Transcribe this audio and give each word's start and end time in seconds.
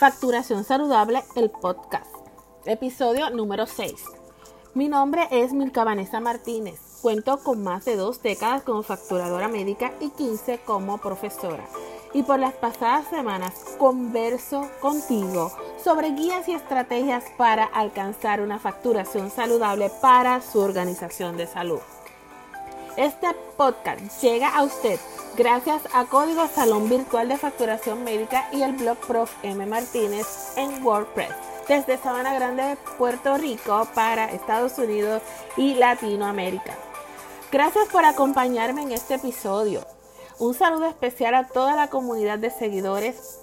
Facturación 0.00 0.64
Saludable, 0.64 1.22
el 1.34 1.50
podcast. 1.50 2.10
Episodio 2.64 3.28
número 3.28 3.66
6. 3.66 3.92
Mi 4.72 4.88
nombre 4.88 5.28
es 5.30 5.52
Milka 5.52 5.84
Vanessa 5.84 6.20
Martínez. 6.20 6.80
Cuento 7.02 7.40
con 7.40 7.62
más 7.62 7.84
de 7.84 7.96
dos 7.96 8.22
décadas 8.22 8.62
como 8.62 8.82
facturadora 8.82 9.48
médica 9.48 9.92
y 10.00 10.08
15 10.08 10.60
como 10.60 10.96
profesora. 10.96 11.66
Y 12.14 12.22
por 12.22 12.38
las 12.38 12.54
pasadas 12.54 13.08
semanas 13.08 13.52
converso 13.76 14.70
contigo 14.80 15.52
sobre 15.84 16.12
guías 16.12 16.48
y 16.48 16.54
estrategias 16.54 17.24
para 17.36 17.66
alcanzar 17.66 18.40
una 18.40 18.58
facturación 18.58 19.30
saludable 19.30 19.90
para 20.00 20.40
su 20.40 20.60
organización 20.60 21.36
de 21.36 21.46
salud. 21.46 21.80
Este 23.00 23.28
podcast 23.56 24.20
llega 24.20 24.54
a 24.54 24.62
usted 24.62 25.00
gracias 25.34 25.80
a 25.94 26.04
Código 26.04 26.46
Salón 26.48 26.90
Virtual 26.90 27.30
de 27.30 27.38
Facturación 27.38 28.04
Médica 28.04 28.50
y 28.52 28.60
el 28.60 28.72
blog 28.72 28.98
Prof. 28.98 29.32
M. 29.42 29.64
Martínez 29.64 30.52
en 30.58 30.84
WordPress 30.84 31.30
desde 31.66 31.96
Sabana 31.96 32.34
Grande, 32.34 32.76
Puerto 32.98 33.38
Rico 33.38 33.88
para 33.94 34.26
Estados 34.26 34.76
Unidos 34.76 35.22
y 35.56 35.76
Latinoamérica. 35.76 36.76
Gracias 37.50 37.88
por 37.88 38.04
acompañarme 38.04 38.82
en 38.82 38.92
este 38.92 39.14
episodio. 39.14 39.80
Un 40.38 40.52
saludo 40.52 40.84
especial 40.84 41.34
a 41.34 41.48
toda 41.48 41.76
la 41.76 41.88
comunidad 41.88 42.38
de 42.38 42.50
seguidores 42.50 43.38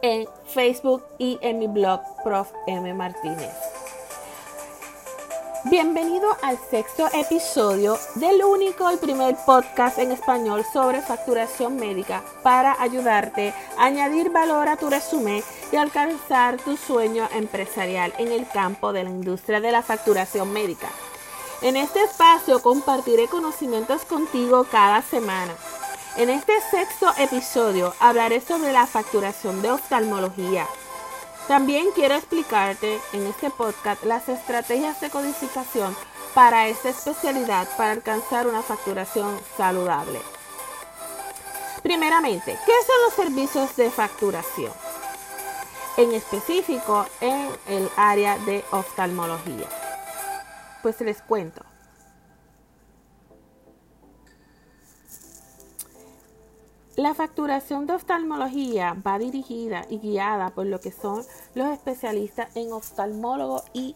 en 0.00 0.26
Facebook 0.46 1.04
y 1.18 1.38
en 1.42 1.58
mi 1.58 1.66
blog 1.66 2.00
Prof. 2.24 2.50
M. 2.66 2.94
Martínez. 2.94 3.52
Bienvenido 5.64 6.28
al 6.40 6.56
sexto 6.70 7.08
episodio 7.12 7.98
del 8.14 8.44
único 8.44 8.92
y 8.92 8.96
primer 8.96 9.34
podcast 9.44 9.98
en 9.98 10.12
español 10.12 10.64
sobre 10.72 11.02
facturación 11.02 11.74
médica 11.74 12.22
para 12.44 12.80
ayudarte 12.80 13.52
a 13.76 13.86
añadir 13.86 14.30
valor 14.30 14.68
a 14.68 14.76
tu 14.76 14.88
resumen 14.88 15.42
y 15.72 15.76
alcanzar 15.76 16.58
tu 16.58 16.76
sueño 16.76 17.28
empresarial 17.34 18.14
en 18.18 18.30
el 18.30 18.48
campo 18.48 18.92
de 18.92 19.02
la 19.02 19.10
industria 19.10 19.60
de 19.60 19.72
la 19.72 19.82
facturación 19.82 20.52
médica. 20.52 20.88
En 21.60 21.76
este 21.76 22.04
espacio 22.04 22.62
compartiré 22.62 23.26
conocimientos 23.26 24.04
contigo 24.04 24.64
cada 24.70 25.02
semana. 25.02 25.52
En 26.16 26.30
este 26.30 26.52
sexto 26.70 27.12
episodio 27.18 27.94
hablaré 27.98 28.40
sobre 28.40 28.72
la 28.72 28.86
facturación 28.86 29.60
de 29.60 29.72
oftalmología 29.72 30.68
también 31.48 31.88
quiero 31.94 32.14
explicarte 32.14 33.00
en 33.14 33.26
este 33.26 33.48
podcast 33.48 34.04
las 34.04 34.28
estrategias 34.28 35.00
de 35.00 35.08
codificación 35.08 35.96
para 36.34 36.68
esta 36.68 36.90
especialidad 36.90 37.66
para 37.78 37.92
alcanzar 37.92 38.46
una 38.46 38.62
facturación 38.62 39.34
saludable. 39.56 40.20
Primeramente, 41.82 42.58
¿qué 42.66 42.72
son 42.86 42.96
los 43.06 43.14
servicios 43.14 43.74
de 43.76 43.90
facturación? 43.90 44.72
En 45.96 46.12
específico 46.12 47.06
en 47.22 47.48
el 47.66 47.88
área 47.96 48.38
de 48.40 48.62
oftalmología. 48.70 49.68
Pues 50.82 51.00
les 51.00 51.22
cuento. 51.22 51.64
La 56.98 57.14
facturación 57.14 57.86
de 57.86 57.92
oftalmología 57.92 58.96
va 59.06 59.20
dirigida 59.20 59.86
y 59.88 60.00
guiada 60.00 60.50
por 60.50 60.66
lo 60.66 60.80
que 60.80 60.90
son 60.90 61.24
los 61.54 61.68
especialistas 61.68 62.48
en 62.56 62.72
oftalmólogo 62.72 63.62
y 63.72 63.94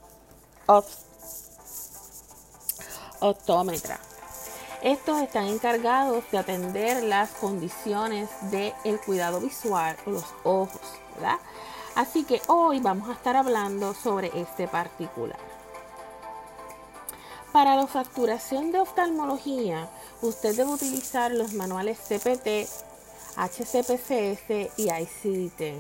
optómetra. 3.19 3.99
Estos 4.85 5.21
están 5.21 5.47
encargados 5.47 6.23
de 6.31 6.39
atender 6.39 7.03
las 7.03 7.31
condiciones 7.31 8.31
del 8.53 9.01
cuidado 9.05 9.41
visual 9.41 9.97
o 10.07 10.11
los 10.11 10.27
ojos, 10.45 10.81
¿verdad? 11.17 11.41
Así 11.97 12.23
que 12.23 12.41
hoy 12.47 12.79
vamos 12.79 13.09
a 13.09 13.15
estar 13.15 13.35
hablando 13.35 13.95
sobre 13.95 14.31
este 14.41 14.69
particular. 14.69 15.41
Para 17.51 17.75
la 17.75 17.89
facturación 17.89 18.71
de 18.71 18.79
oftalmología, 18.79 19.89
usted 20.23 20.57
debe 20.57 20.71
utilizar 20.71 21.33
los 21.33 21.53
manuales 21.53 21.99
CPT 21.99 22.92
HCPCS 23.37 24.73
y 24.77 24.89
ICD-10. 24.89 25.75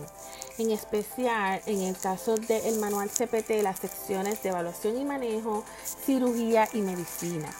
En 0.58 0.70
especial 0.70 1.60
en 1.66 1.82
el 1.82 1.96
caso 1.96 2.36
del 2.36 2.78
manual 2.78 3.10
CPT, 3.10 3.62
las 3.62 3.78
secciones 3.78 4.42
de 4.42 4.50
evaluación 4.50 4.96
y 4.96 5.04
manejo, 5.04 5.64
cirugía 6.04 6.68
y 6.72 6.82
medicina. 6.82 7.50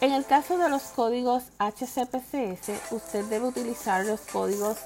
En 0.00 0.12
el 0.12 0.24
caso 0.24 0.58
de 0.58 0.68
los 0.68 0.82
códigos 0.82 1.44
HCPCS, 1.58 2.92
usted 2.92 3.24
debe 3.26 3.46
utilizar 3.46 4.04
los 4.04 4.20
códigos 4.20 4.78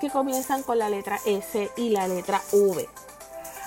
que 0.00 0.10
comienzan 0.10 0.62
con 0.62 0.78
la 0.78 0.88
letra 0.88 1.18
S 1.26 1.70
y 1.76 1.90
la 1.90 2.06
letra 2.08 2.40
V. 2.52 2.88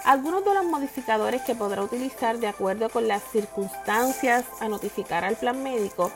Algunos 0.06 0.46
de 0.46 0.54
los 0.54 0.66
modificadores 0.66 1.42
que 1.42 1.56
podrá 1.56 1.82
utilizar 1.82 2.38
de 2.38 2.48
acuerdo 2.48 2.90
con 2.90 3.08
las 3.08 3.24
circunstancias 3.32 4.46
a 4.60 4.70
notificar 4.70 5.26
al 5.26 5.36
plan 5.36 5.64
médico 5.64 6.12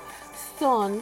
son 0.60 1.02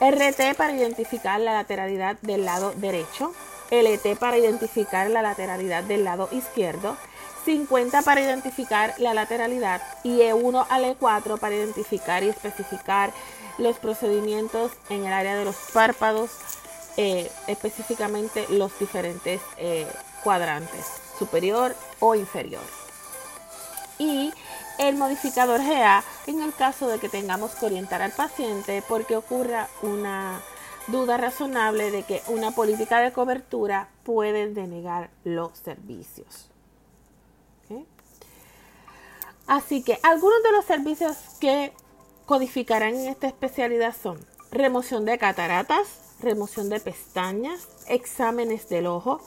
RT 0.00 0.56
para 0.56 0.74
identificar 0.74 1.40
la 1.40 1.52
lateralidad 1.52 2.16
del 2.22 2.44
lado 2.46 2.72
derecho, 2.76 3.34
LT 3.70 4.18
para 4.18 4.38
identificar 4.38 5.10
la 5.10 5.22
lateralidad 5.22 5.84
del 5.84 6.04
lado 6.04 6.28
izquierdo, 6.32 6.96
50 7.44 8.02
para 8.02 8.20
identificar 8.20 8.94
la 8.98 9.14
lateralidad 9.14 9.82
y 10.02 10.20
E1 10.20 10.66
al 10.68 10.84
E4 10.84 11.38
para 11.38 11.54
identificar 11.54 12.22
y 12.22 12.28
especificar 12.28 13.12
los 13.58 13.78
procedimientos 13.78 14.72
en 14.88 15.04
el 15.04 15.12
área 15.12 15.36
de 15.36 15.44
los 15.44 15.56
párpados, 15.72 16.30
eh, 16.96 17.30
específicamente 17.46 18.46
los 18.48 18.78
diferentes 18.78 19.40
eh, 19.58 19.86
cuadrantes, 20.24 20.86
superior 21.18 21.74
o 21.98 22.14
inferior. 22.14 22.62
Y 23.98 24.32
el 24.80 24.96
modificador 24.96 25.60
GA 25.60 26.02
en 26.26 26.40
el 26.40 26.54
caso 26.54 26.88
de 26.88 26.98
que 26.98 27.10
tengamos 27.10 27.54
que 27.54 27.66
orientar 27.66 28.00
al 28.00 28.12
paciente 28.12 28.82
porque 28.88 29.14
ocurra 29.16 29.68
una 29.82 30.40
duda 30.86 31.18
razonable 31.18 31.90
de 31.90 32.02
que 32.02 32.22
una 32.28 32.50
política 32.52 33.00
de 33.00 33.12
cobertura 33.12 33.88
puede 34.04 34.48
denegar 34.48 35.10
los 35.24 35.58
servicios. 35.58 36.46
Así 39.46 39.82
que 39.82 39.98
algunos 40.02 40.42
de 40.44 40.52
los 40.52 40.64
servicios 40.64 41.16
que 41.40 41.72
codificarán 42.24 42.94
en 42.94 43.08
esta 43.08 43.26
especialidad 43.26 43.94
son 44.00 44.24
remoción 44.52 45.04
de 45.04 45.18
cataratas, 45.18 46.16
remoción 46.20 46.68
de 46.68 46.78
pestañas, 46.78 47.68
exámenes 47.88 48.68
del 48.68 48.86
ojo, 48.86 49.20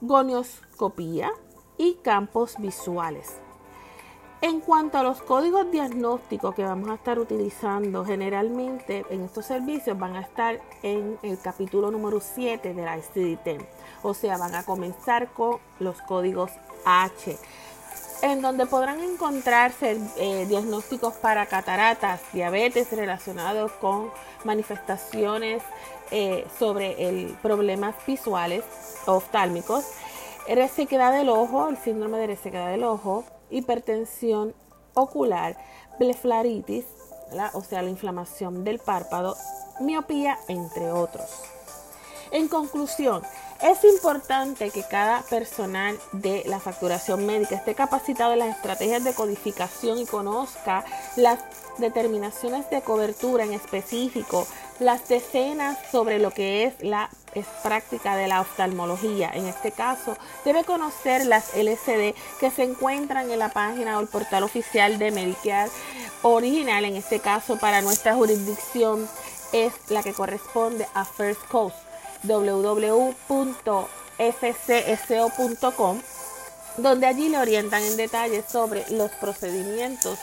gonioscopía 0.00 1.32
y 1.76 1.94
campos 2.04 2.54
visuales. 2.58 3.43
En 4.44 4.60
cuanto 4.60 4.98
a 4.98 5.02
los 5.02 5.22
códigos 5.22 5.70
diagnósticos 5.70 6.54
que 6.54 6.64
vamos 6.64 6.90
a 6.90 6.96
estar 6.96 7.18
utilizando, 7.18 8.04
generalmente 8.04 9.06
en 9.08 9.22
estos 9.22 9.46
servicios 9.46 9.98
van 9.98 10.16
a 10.16 10.20
estar 10.20 10.60
en 10.82 11.18
el 11.22 11.40
capítulo 11.40 11.90
número 11.90 12.20
7 12.20 12.74
de 12.74 12.82
la 12.82 12.98
ICD-10. 12.98 13.64
O 14.02 14.12
sea, 14.12 14.36
van 14.36 14.54
a 14.54 14.62
comenzar 14.62 15.28
con 15.28 15.60
los 15.80 16.02
códigos 16.02 16.50
H, 16.84 17.38
en 18.20 18.42
donde 18.42 18.66
podrán 18.66 19.00
encontrarse 19.00 19.98
eh, 20.18 20.44
diagnósticos 20.46 21.14
para 21.14 21.46
cataratas, 21.46 22.20
diabetes 22.34 22.92
relacionados 22.92 23.72
con 23.72 24.10
manifestaciones 24.44 25.62
eh, 26.10 26.46
sobre 26.58 27.08
el, 27.08 27.28
problemas 27.40 27.94
visuales 28.06 28.62
oftálmicos, 29.06 29.86
resequedad 30.46 31.14
del 31.14 31.30
ojo, 31.30 31.70
el 31.70 31.78
síndrome 31.78 32.18
de 32.18 32.26
resequedad 32.26 32.70
del 32.72 32.84
ojo, 32.84 33.24
hipertensión 33.54 34.54
ocular, 34.94 35.56
blefaritis, 35.98 36.84
o 37.52 37.62
sea, 37.62 37.82
la 37.82 37.90
inflamación 37.90 38.64
del 38.64 38.78
párpado, 38.78 39.36
miopía, 39.80 40.38
entre 40.48 40.92
otros. 40.92 41.28
En 42.30 42.48
conclusión, 42.48 43.22
es 43.62 43.84
importante 43.84 44.70
que 44.70 44.82
cada 44.82 45.22
personal 45.22 45.98
de 46.12 46.42
la 46.46 46.60
facturación 46.60 47.24
médica 47.24 47.56
esté 47.56 47.74
capacitado 47.74 48.32
en 48.32 48.40
las 48.40 48.56
estrategias 48.56 49.04
de 49.04 49.14
codificación 49.14 49.98
y 49.98 50.06
conozca 50.06 50.84
las 51.16 51.38
determinaciones 51.78 52.68
de 52.70 52.82
cobertura 52.82 53.44
en 53.44 53.52
específico, 53.52 54.46
las 54.80 55.08
decenas 55.08 55.78
sobre 55.90 56.18
lo 56.18 56.30
que 56.30 56.64
es 56.64 56.74
la 56.82 57.08
práctica 57.62 58.16
de 58.16 58.28
la 58.28 58.40
oftalmología. 58.40 59.30
En 59.34 59.46
este 59.46 59.72
caso, 59.72 60.16
debe 60.44 60.64
conocer 60.64 61.26
las 61.26 61.54
LCD 61.54 62.14
que 62.38 62.50
se 62.50 62.62
encuentran 62.62 63.30
en 63.30 63.38
la 63.38 63.48
página 63.50 63.98
o 63.98 64.00
el 64.00 64.08
portal 64.08 64.42
oficial 64.44 64.98
de 64.98 65.10
Medicare 65.10 65.70
original. 66.22 66.84
En 66.84 66.96
este 66.96 67.20
caso, 67.20 67.58
para 67.58 67.82
nuestra 67.82 68.14
jurisdicción 68.14 69.08
es 69.52 69.72
la 69.88 70.02
que 70.02 70.12
corresponde 70.12 70.86
a 70.94 71.04
First 71.04 71.46
Coast 71.48 71.76
www.fcso.com 72.22 73.34
donde 76.76 77.06
allí 77.06 77.28
le 77.28 77.38
orientan 77.38 77.82
en 77.82 77.96
detalle 77.96 78.42
sobre 78.42 78.84
los 78.90 79.10
procedimientos 79.12 80.18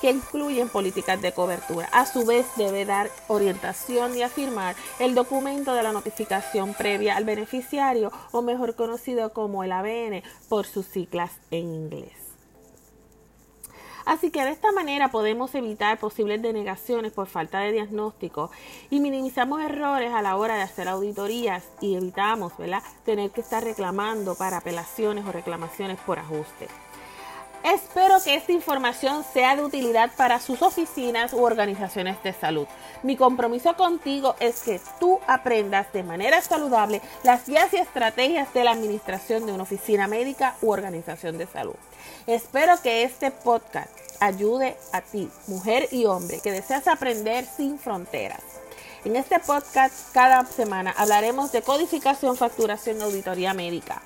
que 0.00 0.10
incluyen 0.10 0.68
políticas 0.68 1.20
de 1.22 1.32
cobertura. 1.32 1.88
A 1.92 2.06
su 2.06 2.24
vez 2.24 2.46
debe 2.56 2.84
dar 2.84 3.10
orientación 3.28 4.16
y 4.16 4.22
afirmar 4.22 4.76
el 4.98 5.14
documento 5.14 5.74
de 5.74 5.82
la 5.82 5.92
notificación 5.92 6.74
previa 6.74 7.16
al 7.16 7.24
beneficiario 7.24 8.12
o 8.32 8.42
mejor 8.42 8.74
conocido 8.74 9.32
como 9.32 9.64
el 9.64 9.72
ABN 9.72 10.22
por 10.48 10.66
sus 10.66 10.86
siglas 10.86 11.30
en 11.50 11.72
inglés. 11.74 12.25
Así 14.06 14.30
que 14.30 14.44
de 14.44 14.52
esta 14.52 14.70
manera 14.70 15.10
podemos 15.10 15.52
evitar 15.56 15.98
posibles 15.98 16.40
denegaciones 16.40 17.10
por 17.12 17.26
falta 17.26 17.58
de 17.58 17.72
diagnóstico 17.72 18.52
y 18.88 19.00
minimizamos 19.00 19.60
errores 19.60 20.14
a 20.14 20.22
la 20.22 20.36
hora 20.36 20.54
de 20.54 20.62
hacer 20.62 20.86
auditorías 20.86 21.64
y 21.80 21.96
evitamos 21.96 22.52
tener 23.04 23.30
que 23.32 23.40
estar 23.40 23.64
reclamando 23.64 24.36
para 24.36 24.58
apelaciones 24.58 25.26
o 25.26 25.32
reclamaciones 25.32 25.98
por 25.98 26.20
ajuste. 26.20 26.68
Espero 27.66 28.22
que 28.22 28.36
esta 28.36 28.52
información 28.52 29.24
sea 29.32 29.56
de 29.56 29.64
utilidad 29.64 30.12
para 30.16 30.38
sus 30.38 30.62
oficinas 30.62 31.32
u 31.32 31.42
organizaciones 31.42 32.22
de 32.22 32.32
salud. 32.32 32.68
Mi 33.02 33.16
compromiso 33.16 33.74
contigo 33.74 34.36
es 34.38 34.60
que 34.60 34.80
tú 35.00 35.18
aprendas 35.26 35.92
de 35.92 36.04
manera 36.04 36.40
saludable 36.40 37.02
las 37.24 37.44
guías 37.44 37.72
y 37.72 37.78
estrategias 37.78 38.54
de 38.54 38.62
la 38.62 38.70
administración 38.70 39.46
de 39.46 39.52
una 39.52 39.64
oficina 39.64 40.06
médica 40.06 40.54
u 40.62 40.70
organización 40.70 41.38
de 41.38 41.48
salud. 41.48 41.74
Espero 42.28 42.80
que 42.80 43.02
este 43.02 43.32
podcast 43.32 43.90
ayude 44.20 44.76
a 44.92 45.00
ti, 45.00 45.28
mujer 45.48 45.88
y 45.90 46.04
hombre, 46.04 46.38
que 46.38 46.52
deseas 46.52 46.86
aprender 46.86 47.46
sin 47.46 47.80
fronteras. 47.80 48.44
En 49.04 49.16
este 49.16 49.40
podcast 49.40 50.12
cada 50.12 50.46
semana 50.46 50.94
hablaremos 50.96 51.50
de 51.50 51.62
codificación, 51.62 52.36
facturación 52.36 53.02
auditoría 53.02 53.54
médica. 53.54 54.02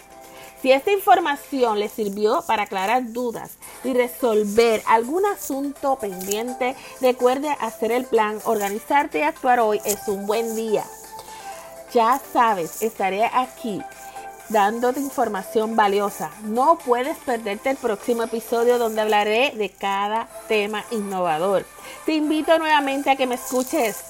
Si 0.63 0.73
esta 0.73 0.93
información 0.93 1.79
le 1.79 1.89
sirvió 1.89 2.43
para 2.47 2.65
aclarar 2.65 3.13
dudas 3.13 3.53
y 3.83 3.95
resolver 3.95 4.83
algún 4.87 5.25
asunto 5.25 5.97
pendiente, 5.99 6.77
recuerde 7.01 7.49
hacer 7.61 7.93
el 7.93 8.05
plan, 8.05 8.39
organizarte 8.45 9.21
y 9.21 9.23
actuar 9.23 9.61
hoy 9.61 9.81
es 9.87 10.07
un 10.07 10.27
buen 10.27 10.55
día. 10.55 10.85
Ya 11.95 12.21
sabes, 12.33 12.83
estaré 12.83 13.25
aquí 13.25 13.83
dándote 14.51 15.01
información 15.01 15.77
valiosa. 15.77 16.31
No 16.43 16.77
puedes 16.85 17.17
perderte 17.19 17.71
el 17.71 17.77
próximo 17.77 18.25
episodio 18.25 18.79
donde 18.79 19.01
hablaré 19.01 19.53
de 19.57 19.71
cada 19.71 20.29
tema 20.49 20.85
innovador. 20.91 21.65
Te 22.05 22.13
invito 22.13 22.59
nuevamente 22.59 23.11
a 23.11 23.17
que 23.17 23.27
me 23.27 23.37
escuches. 23.37 24.05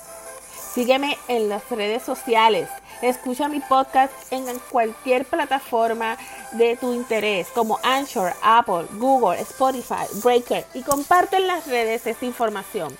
Sígueme 0.72 1.18
en 1.26 1.48
las 1.48 1.68
redes 1.68 2.02
sociales. 2.02 2.68
Escucha 3.02 3.48
mi 3.48 3.58
podcast 3.58 4.12
en 4.30 4.44
cualquier 4.70 5.24
plataforma 5.24 6.16
de 6.52 6.76
tu 6.76 6.92
interés, 6.92 7.48
como 7.48 7.80
Anchor, 7.82 8.32
Apple, 8.40 8.86
Google, 8.92 9.40
Spotify, 9.40 10.06
Breaker, 10.22 10.64
y 10.74 10.82
comparte 10.82 11.38
en 11.38 11.48
las 11.48 11.66
redes 11.66 12.06
esta 12.06 12.24
información. 12.24 12.96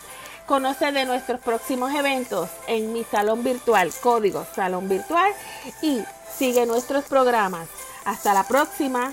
Conoce 0.47 0.91
de 0.91 1.05
nuestros 1.05 1.41
próximos 1.41 1.95
eventos 1.95 2.49
en 2.67 2.93
mi 2.93 3.05
salón 3.05 3.45
virtual, 3.45 3.93
código 4.03 4.45
salón 4.53 4.89
virtual, 4.89 5.33
y 5.81 6.03
sigue 6.37 6.67
nuestros 6.67 7.05
programas. 7.05 7.69
Hasta 8.05 8.35
la 8.35 8.43
próxima. 8.43 9.13